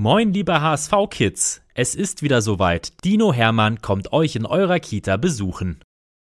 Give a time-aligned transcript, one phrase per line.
[0.00, 1.60] Moin, liebe HSV-Kids!
[1.74, 2.92] Es ist wieder soweit.
[3.04, 5.80] Dino Hermann kommt euch in eurer Kita besuchen.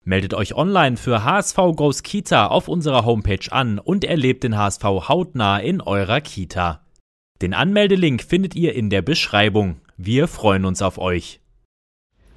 [0.07, 4.85] Meldet euch online für HSV Goes Kita auf unserer Homepage an und erlebt den HSV
[4.85, 6.81] hautnah in eurer Kita.
[7.43, 9.77] Den Anmeldelink findet ihr in der Beschreibung.
[9.99, 11.41] Wir freuen uns auf euch.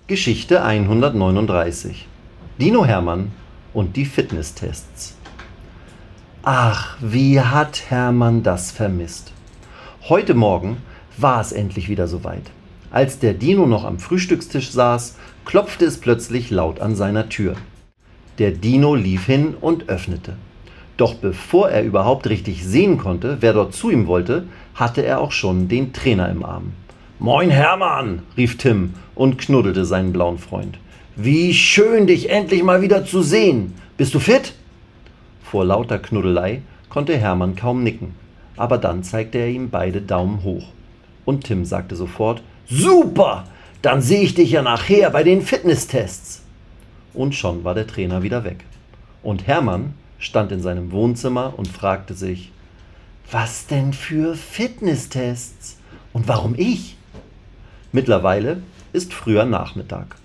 [0.08, 2.08] Geschichte 139
[2.60, 3.32] Dino Hermann
[3.74, 5.16] und die Fitnesstests.
[6.44, 9.32] Ach, wie hat Hermann das vermisst.
[10.10, 10.82] Heute Morgen
[11.22, 12.44] war es endlich wieder soweit.
[12.92, 17.56] Als der Dino noch am Frühstückstisch saß, klopfte es plötzlich laut an seiner Tür.
[18.38, 20.36] Der Dino lief hin und öffnete.
[20.98, 25.32] Doch bevor er überhaupt richtig sehen konnte, wer dort zu ihm wollte, hatte er auch
[25.32, 26.74] schon den Trainer im Arm.
[27.18, 30.78] Moin Hermann, rief Tim und knuddelte seinen blauen Freund.
[31.16, 33.74] Wie schön, dich endlich mal wieder zu sehen.
[33.98, 34.54] Bist du fit?
[35.44, 38.16] Vor lauter Knuddelei konnte Hermann kaum nicken,
[38.58, 40.72] aber dann zeigte er ihm beide Daumen hoch.
[41.26, 43.46] Und Tim sagte sofort, Super!
[43.82, 46.44] Dann sehe ich dich ja nachher bei den Fitnesstests.
[47.14, 48.64] Und schon war der Trainer wieder weg.
[49.24, 52.52] Und Hermann stand in seinem Wohnzimmer und fragte sich,
[53.32, 55.78] was denn für Fitnesstests?
[56.12, 56.98] Und warum ich?
[57.94, 58.62] Mittlerweile
[58.92, 60.18] ist früher Nachmittag.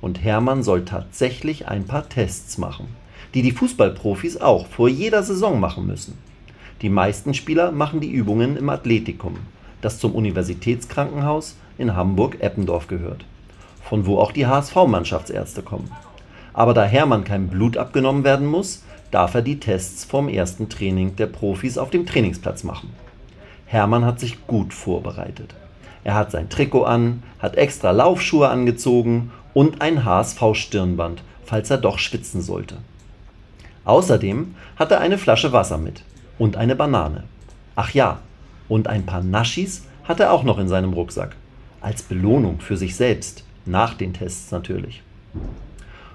[0.00, 2.88] Und Hermann soll tatsächlich ein paar Tests machen,
[3.34, 6.18] die die Fußballprofis auch vor jeder Saison machen müssen.
[6.82, 9.36] Die meisten Spieler machen die Übungen im Athletikum,
[9.80, 13.24] das zum Universitätskrankenhaus in Hamburg-Eppendorf gehört,
[13.82, 15.90] von wo auch die HSV-Mannschaftsärzte kommen.
[16.52, 21.16] Aber da Hermann kein Blut abgenommen werden muss, darf er die Tests vom ersten Training
[21.16, 22.90] der Profis auf dem Trainingsplatz machen.
[23.66, 25.54] Hermann hat sich gut vorbereitet.
[26.04, 31.98] Er hat sein Trikot an, hat extra Laufschuhe angezogen und ein HSV-Stirnband, falls er doch
[31.98, 32.76] schwitzen sollte.
[33.84, 36.02] Außerdem hat er eine Flasche Wasser mit
[36.38, 37.24] und eine Banane.
[37.74, 38.18] Ach ja,
[38.68, 41.36] und ein paar Naschis hat er auch noch in seinem Rucksack.
[41.80, 45.02] Als Belohnung für sich selbst, nach den Tests natürlich.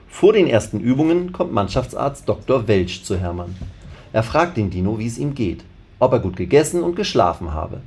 [0.08, 2.68] Vor den ersten Übungen kommt Mannschaftsarzt Dr.
[2.68, 3.56] Welch zu Hermann.
[4.12, 5.64] Er fragt den Dino, wie es ihm geht,
[6.00, 7.82] ob er gut gegessen und geschlafen habe.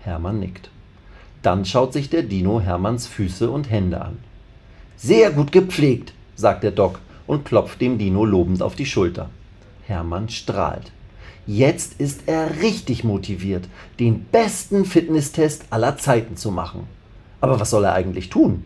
[0.00, 0.70] Hermann nickt.
[1.42, 4.18] Dann schaut sich der Dino Hermanns Füße und Hände an.
[4.96, 9.30] Sehr gut gepflegt, sagt der Doc und klopft dem Dino lobend auf die Schulter.
[9.86, 10.92] Hermann strahlt.
[11.46, 13.68] Jetzt ist er richtig motiviert,
[13.98, 16.86] den besten Fitnesstest aller Zeiten zu machen.
[17.40, 18.64] Aber was soll er eigentlich tun?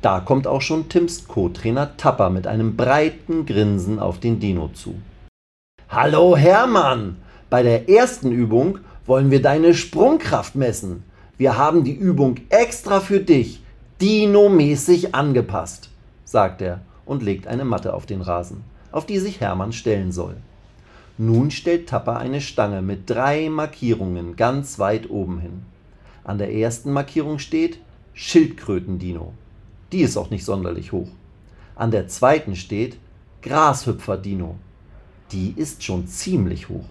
[0.00, 4.94] Da kommt auch schon Tims Co-Trainer Tapper mit einem breiten Grinsen auf den Dino zu.
[5.88, 7.16] Hallo Hermann!
[7.50, 11.04] Bei der ersten Übung wollen wir deine Sprungkraft messen.
[11.36, 13.62] Wir haben die Übung extra für dich,
[14.00, 15.90] Dino-mäßig angepasst,
[16.24, 20.36] sagt er und legt eine Matte auf den Rasen, auf die sich Hermann stellen soll.
[21.18, 25.62] Nun stellt Tapper eine Stange mit drei Markierungen ganz weit oben hin.
[26.24, 27.78] An der ersten Markierung steht
[28.12, 29.32] Schildkröten-Dino.
[29.92, 31.08] Die ist auch nicht sonderlich hoch.
[31.74, 32.98] An der zweiten steht
[33.42, 34.56] Grashüpfer-Dino.
[35.32, 36.84] Die ist schon ziemlich hoch.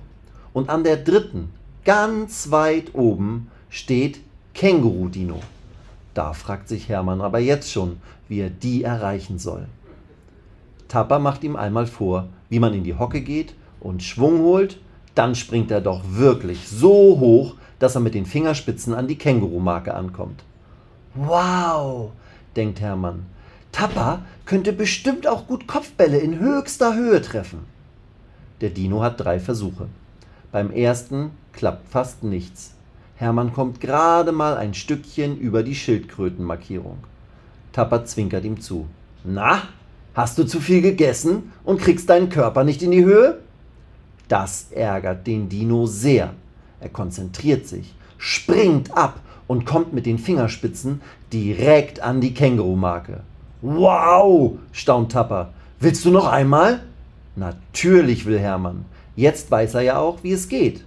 [0.54, 1.50] Und an der dritten,
[1.84, 4.22] ganz weit oben, steht
[4.56, 5.40] Känguru-Dino.
[6.16, 7.98] Da fragt sich Hermann aber jetzt schon,
[8.28, 9.68] wie er die erreichen soll.
[10.88, 14.78] Tapper macht ihm einmal vor, wie man in die Hocke geht und Schwung holt,
[15.16, 19.94] dann springt er doch wirklich so hoch, dass er mit den Fingerspitzen an die Kängurumarke
[19.94, 20.44] ankommt.
[21.14, 22.12] Wow,
[22.56, 23.26] denkt Hermann.
[23.72, 27.60] Tapper könnte bestimmt auch gut Kopfbälle in höchster Höhe treffen.
[28.62, 29.88] Der Dino hat drei Versuche.
[30.52, 32.74] Beim ersten klappt fast nichts.
[33.18, 36.98] Hermann kommt gerade mal ein Stückchen über die Schildkrötenmarkierung.
[37.72, 38.88] Tapper zwinkert ihm zu.
[39.24, 39.64] Na,
[40.14, 43.40] hast du zu viel gegessen und kriegst deinen Körper nicht in die Höhe?
[44.28, 46.34] Das ärgert den Dino sehr.
[46.80, 51.02] Er konzentriert sich, springt ab und kommt mit den Fingerspitzen
[51.32, 53.22] direkt an die Kängurumarke.
[53.62, 55.54] Wow, staunt Tapper.
[55.80, 56.82] Willst du noch einmal?
[57.36, 58.86] Natürlich will Hermann.
[59.16, 60.84] Jetzt weiß er ja auch, wie es geht.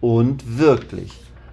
[0.00, 1.12] Und wirklich,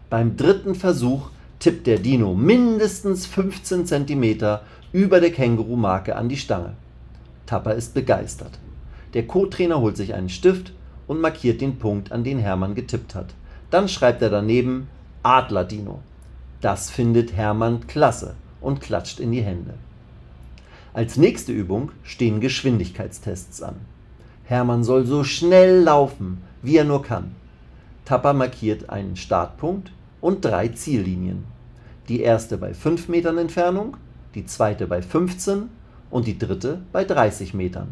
[0.10, 1.30] beim dritten Versuch
[1.60, 4.60] tippt der Dino mindestens 15 cm
[4.92, 6.74] über der Kängurumarke an die Stange.
[7.46, 8.60] Tapper ist begeistert.
[9.14, 10.74] Der Co-Trainer holt sich einen Stift
[11.08, 13.34] und markiert den Punkt, an den Hermann getippt hat.
[13.70, 14.88] Dann schreibt er daneben
[15.24, 16.00] Adler-Dino.
[16.62, 19.74] Das findet Hermann klasse und klatscht in die Hände.
[20.94, 23.76] Als nächste Übung stehen Geschwindigkeitstests an.
[24.46, 27.36] Hermann soll so schnell laufen, wie er nur kann.
[28.06, 31.44] Tapper markiert einen Startpunkt und drei Ziellinien.
[32.08, 33.98] Die erste bei 5 Metern Entfernung,
[34.34, 35.70] die zweite bei 15
[36.10, 37.92] und die dritte bei 30 Metern.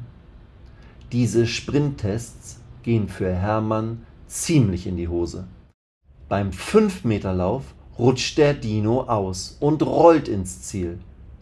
[1.12, 5.48] Diese Sprinttests gehen für Hermann ziemlich in die Hose.
[6.30, 7.64] Beim 5-Meter-Lauf
[7.98, 11.00] rutscht der Dino aus und rollt ins Ziel.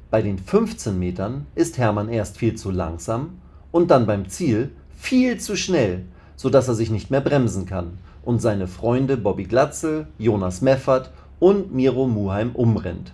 [0.10, 3.42] Bei den 15 Metern ist Hermann erst viel zu langsam
[3.74, 6.06] und dann beim Ziel viel zu schnell,
[6.38, 11.74] sodass er sich nicht mehr bremsen kann und seine Freunde Bobby Glatzel, Jonas Meffert und
[11.74, 13.12] Miro Muheim umrennt.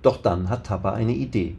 [0.00, 1.56] Doch dann hat Tapper eine Idee.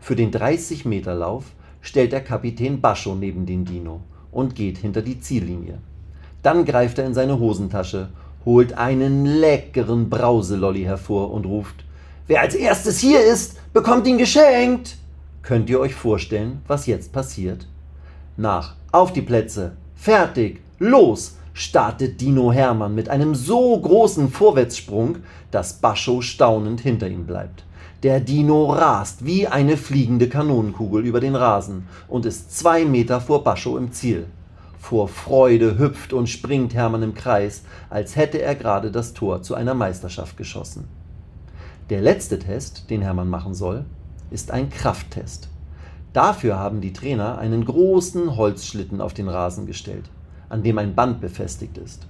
[0.00, 1.44] Für den 30-Meter-Lauf
[1.82, 4.00] stellt der Kapitän Bascho neben den Dino
[4.36, 5.78] und geht hinter die Ziellinie.
[6.42, 8.10] Dann greift er in seine Hosentasche,
[8.44, 11.84] holt einen leckeren Brauselolli hervor und ruft:
[12.26, 14.96] Wer als erstes hier ist, bekommt ihn geschenkt!
[15.42, 17.66] Könnt ihr euch vorstellen, was jetzt passiert?
[18.36, 25.18] Nach auf die Plätze, fertig, los, startet Dino Hermann mit einem so großen Vorwärtssprung,
[25.50, 27.64] dass Bascho staunend hinter ihm bleibt.
[28.02, 33.42] Der Dino rast wie eine fliegende Kanonenkugel über den Rasen und ist zwei Meter vor
[33.42, 34.26] Bascho im Ziel.
[34.78, 39.54] Vor Freude hüpft und springt Hermann im Kreis, als hätte er gerade das Tor zu
[39.54, 40.86] einer Meisterschaft geschossen.
[41.88, 43.86] Der letzte Test, den Hermann machen soll,
[44.30, 45.48] ist ein Krafttest.
[46.12, 50.10] Dafür haben die Trainer einen großen Holzschlitten auf den Rasen gestellt,
[50.50, 52.06] an dem ein Band befestigt ist.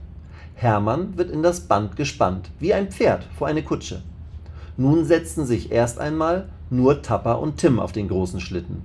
[0.56, 4.02] Hermann wird in das Band gespannt, wie ein Pferd vor eine Kutsche.
[4.76, 8.82] Nun setzen sich erst einmal nur Tapper und Tim auf den großen Schlitten.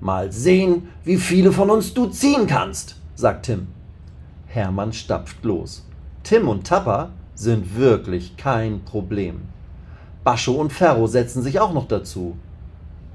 [0.00, 3.68] Mal sehen, wie viele von uns du ziehen kannst, sagt Tim.
[4.46, 5.86] Hermann stapft los.
[6.22, 9.42] Tim und Tapper sind wirklich kein Problem.
[10.22, 12.36] Bascho und Ferro setzen sich auch noch dazu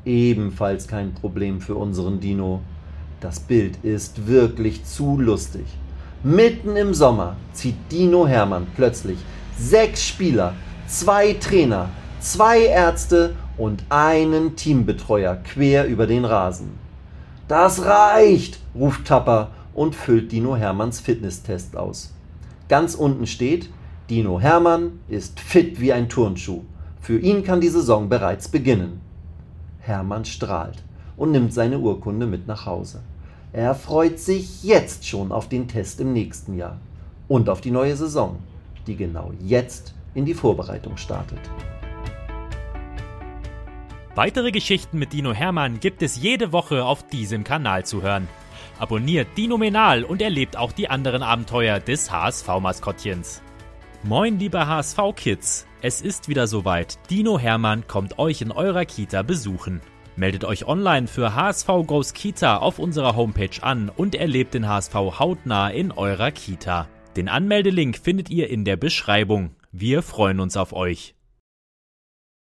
[0.10, 2.62] ebenfalls kein Problem für unseren Dino.
[3.22, 5.66] Das Bild ist wirklich zu lustig.
[6.24, 9.20] Mitten im Sommer zieht Dino Hermann plötzlich
[9.58, 10.54] sechs Spieler,
[10.88, 11.90] zwei Trainer,
[12.20, 16.72] zwei Ärzte und einen Teambetreuer quer über den Rasen.
[17.48, 22.14] Das reicht, ruft Tapper und füllt Dino Hermanns Fitnesstest aus.
[22.68, 23.70] Ganz unten steht,
[24.10, 26.62] Dino Hermann ist fit wie ein Turnschuh.
[27.02, 29.02] Für ihn kann die Saison bereits beginnen.
[29.80, 30.84] Hermann strahlt
[31.18, 33.02] und nimmt seine Urkunde mit nach Hause.
[33.52, 36.78] Er freut sich jetzt schon auf den Test im nächsten Jahr
[37.28, 38.38] und auf die neue Saison,
[38.86, 41.40] die genau jetzt in die Vorbereitung startet.
[44.20, 48.28] Weitere Geschichten mit Dino Hermann gibt es jede Woche auf diesem Kanal zu hören.
[48.78, 53.42] Abonniert Dino Menal und erlebt auch die anderen Abenteuer des HSV-Maskottchens.
[54.04, 55.68] Moin, liebe HSV-Kids!
[55.82, 57.00] Es ist wieder soweit.
[57.10, 59.80] Dino Hermann kommt euch in eurer Kita besuchen.
[60.18, 64.96] Meldet euch online für HSV Goes Kita auf unserer Homepage an und erlebt den HSV
[64.96, 66.90] hautnah in eurer Kita.
[67.16, 69.56] Den Anmeldelink findet ihr in der Beschreibung.
[69.72, 71.16] Wir freuen uns auf euch.